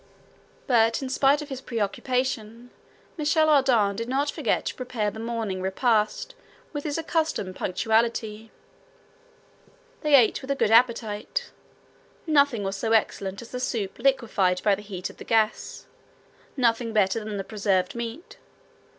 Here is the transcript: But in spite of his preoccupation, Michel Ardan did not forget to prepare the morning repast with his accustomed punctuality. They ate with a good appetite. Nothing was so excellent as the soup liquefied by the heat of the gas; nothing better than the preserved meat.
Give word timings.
But 0.65 1.03
in 1.03 1.09
spite 1.09 1.43
of 1.43 1.49
his 1.49 1.61
preoccupation, 1.61 2.71
Michel 3.17 3.49
Ardan 3.49 3.95
did 3.95 4.09
not 4.09 4.31
forget 4.31 4.65
to 4.65 4.73
prepare 4.73 5.11
the 5.11 5.19
morning 5.19 5.61
repast 5.61 6.33
with 6.73 6.85
his 6.85 6.97
accustomed 6.97 7.55
punctuality. 7.55 8.49
They 10.01 10.15
ate 10.15 10.41
with 10.41 10.49
a 10.49 10.55
good 10.55 10.71
appetite. 10.71 11.51
Nothing 12.25 12.63
was 12.63 12.77
so 12.77 12.93
excellent 12.93 13.43
as 13.43 13.51
the 13.51 13.59
soup 13.59 13.99
liquefied 13.99 14.63
by 14.63 14.73
the 14.73 14.81
heat 14.81 15.11
of 15.11 15.17
the 15.17 15.23
gas; 15.23 15.85
nothing 16.57 16.93
better 16.93 17.23
than 17.23 17.37
the 17.37 17.43
preserved 17.43 17.93
meat. 17.93 18.39